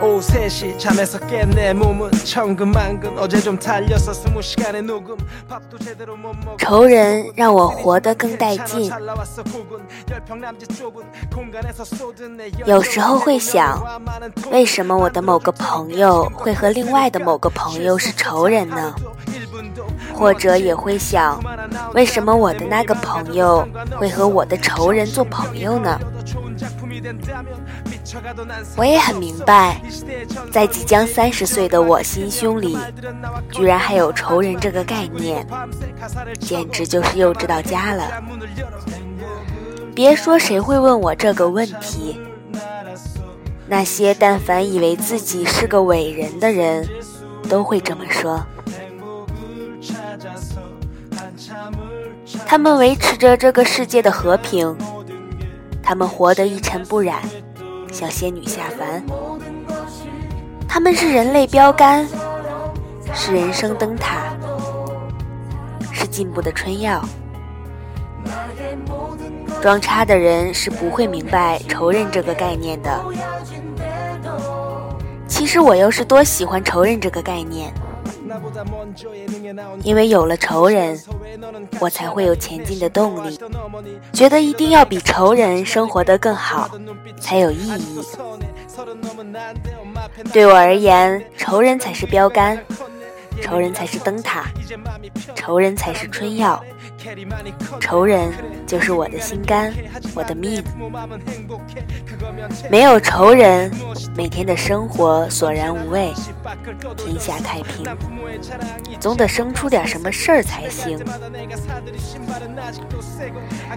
[0.00, 5.16] 오후 3시 잠에서 깬 내 몸은 천근만근 어제 좀 달려서 스무 시간의 녹음
[5.48, 8.88] 밥도 제대로 못 먹어 仇人让我活得更带劲。
[8.88, 9.80] 잘 나왔어 곡은
[10.10, 13.82] 열평 남짓 좁은 공간에서 쏟은 내 有时候会想，
[14.50, 18.94] 为什么我的某个朋友会和另外的某个朋友是仇人呢？
[20.14, 21.40] 或者也会想，
[21.94, 23.66] 为什么我的那个朋友
[23.96, 25.98] 会和我的仇人做朋友呢？
[28.75, 29.81] 我也很明白，
[30.51, 32.77] 在即将三十岁的我心胸里，
[33.51, 35.45] 居然还有仇人这个概念，
[36.39, 38.11] 简直就是幼稚到家了。
[39.93, 42.19] 别说谁会问我这个问题，
[43.67, 46.87] 那些但凡以为自己是个伟人的人，
[47.49, 48.45] 都会这么说。
[52.45, 54.75] 他们维持着这个世界的和平，
[55.85, 57.21] 他们活得一尘不染，
[57.93, 59.05] 像仙女下凡。
[60.67, 62.07] 他们是人类标杆，
[63.13, 64.35] 是人生灯塔，
[65.93, 67.05] 是进步的春药。
[69.61, 73.05] 装叉的人是不会明白仇人这个概念的。
[75.27, 77.71] 其实我又是多喜欢仇人这个概念。
[79.83, 80.99] 因为有了仇人，
[81.79, 83.39] 我才会有前进的动力，
[84.11, 86.69] 觉得一定要比仇人生活得更好，
[87.19, 88.01] 才有意义。
[90.33, 92.57] 对我而言，仇人才是标杆，
[93.41, 94.45] 仇人才是灯塔，
[95.35, 96.63] 仇人才是春药，
[97.79, 98.31] 仇人
[98.65, 99.73] 就是我的心肝，
[100.15, 100.63] 我的命。
[102.69, 103.71] 没有仇人，
[104.15, 106.13] 每天的生活索然无味，
[106.97, 107.85] 天下太平。
[108.99, 110.99] 总得生出点什么事儿才行。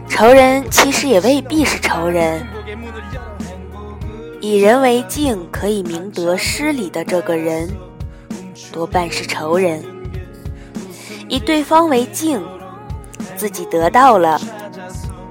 [0.08, 2.46] 仇人其实也未必是仇人。
[4.40, 7.68] 以人为镜，可以明得失礼的这个人，
[8.72, 9.82] 多半是仇人。
[11.28, 12.42] 以对方为镜，
[13.36, 14.40] 自己得到了，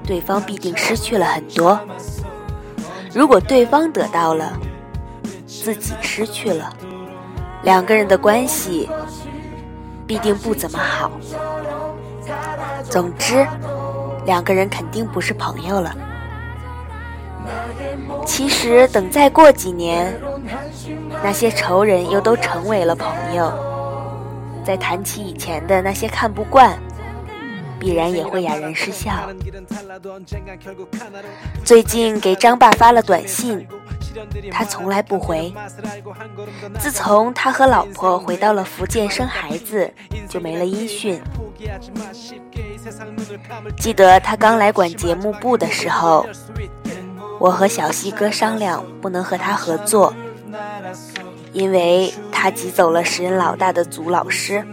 [0.06, 1.78] 对方必定失去了很多。
[3.12, 4.52] 如果对方得到了，
[5.46, 6.72] 自己失去了，
[7.62, 8.88] 两个人的关系
[10.06, 11.10] 必定不怎么好。
[12.88, 13.46] 总之，
[14.24, 15.94] 两个人肯定不是朋友了。
[18.24, 20.14] 其实，等再过几年，
[21.22, 23.52] 那些仇人又都成为了朋友。
[24.64, 26.78] 再谈起以前的那些看不惯，
[27.78, 29.12] 必然也会哑然失笑。
[31.64, 33.66] 最近给张爸发了短信，
[34.50, 35.52] 他从来不回。
[36.78, 39.90] 自从他和老婆回到了福建生孩子，
[40.28, 41.20] 就没了音讯。
[43.78, 46.26] 记得他刚来管节目部的时候。
[47.38, 50.12] 我和小西哥商量，不能和他合作，
[51.52, 54.64] 因为他挤走了时任老大的组老师。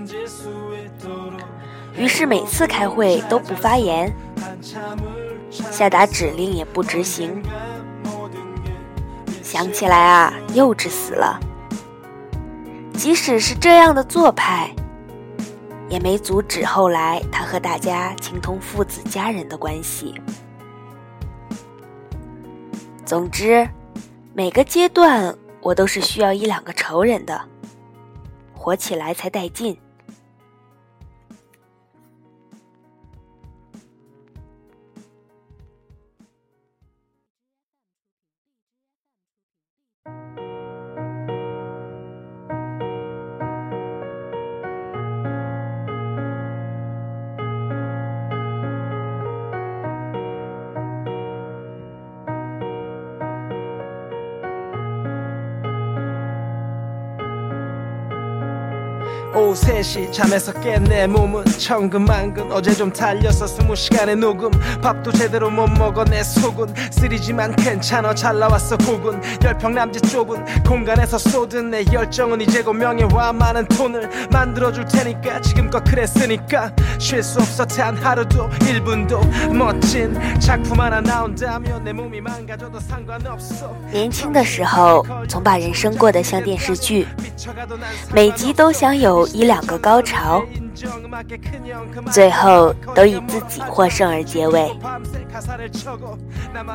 [1.96, 4.12] 于是每次开会都不发言，
[5.72, 7.42] 下达指令也不执行。
[9.42, 11.40] 想起来啊，幼稚死了。
[12.98, 14.70] 即使是这样的做派，
[15.88, 20.14] 也没阻止后来他和大家情同父子家人的关系。
[23.06, 23.70] 总之，
[24.34, 27.40] 每个阶段我都是需要一两个仇人的，
[28.52, 29.78] 活起来才带劲。
[59.35, 64.51] 오후 3시 잠에서 깬 내 몸은 천근만근 어제 좀 달려서 스무 시간의 녹음
[64.83, 71.17] 밥도 제대로 못 먹어 내 속은 쓰리지만 괜찮아 잘 나왔어 곡은 열평 남짓 좁은 공간에서
[71.17, 77.65] 쏟은 내 열정은 이제 곧 명예와 많은 돈을 만들어줄 테니까 지금껏 그랬으니까 쉴 수 없어
[77.65, 87.07] 단 하루도 1분도 멋진 작품 하나 나온다면 내 몸이 망가져도 상관없어 年轻的时候，总把人生过得像电视剧，
[88.13, 90.44] 每集都想有 一两个高潮，
[92.12, 94.72] 最后都以自己获胜而结尾。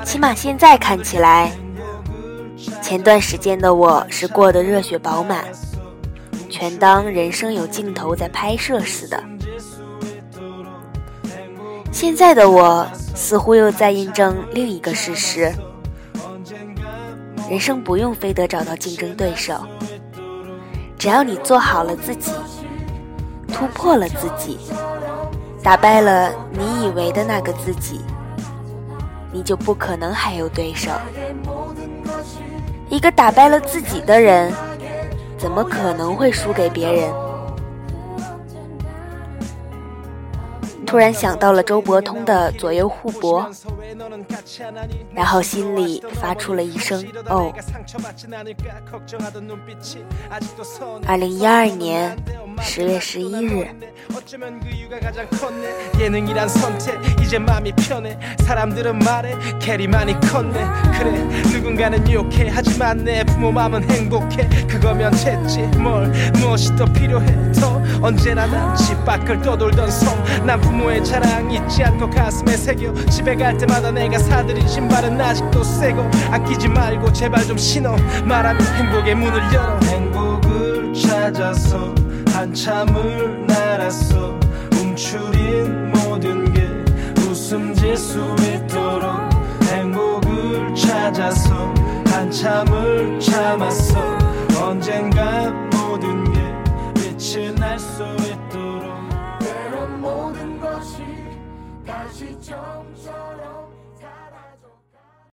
[0.05, 1.53] 起码现在看起来，
[2.83, 5.45] 前段时间的我是过得热血饱满，
[6.49, 9.23] 全当人生有镜头在拍摄似的。
[11.93, 15.53] 现在的我似乎又在印证另一个事实：
[17.49, 19.67] 人生不用非得找到竞争对手，
[21.01, 22.31] 只要你做好了自己，
[23.49, 24.59] 突破了自己，
[25.63, 28.03] 打败了你以为的那个自己，
[29.33, 30.91] 你就不可能还有对手。
[32.91, 34.53] 一个打败了自己的人，
[35.39, 37.11] 怎么可能会输给别人？
[40.91, 43.49] 突然想到了周伯通的左右互搏，
[45.15, 47.01] 然后心里发出了一声
[47.31, 47.53] “哦”。
[51.07, 52.17] 二零一二年
[52.61, 53.69] 十月十一日。
[70.59, 76.69] 부모의 자랑 잊지 않고 가슴에 새겨 집에 갈 때마다 내가 사들인 신발은 아직도 새고 아끼지
[76.69, 77.95] 말고 제발 좀 신어
[78.25, 81.95] 말하면 행복의 문을 열어 행복을 찾아서
[82.33, 84.39] 한참을 날았어
[84.81, 86.69] 움츠린 모든 게
[87.23, 89.11] 웃음 질 수 있도록
[89.73, 91.73] 행복을 찾아서
[92.07, 94.19] 한참을 참았어
[97.31, 98.93] 다시 날 수 있도록.
[99.39, 100.97] 때론 모든 것이
[101.87, 103.60] 다시 정처럼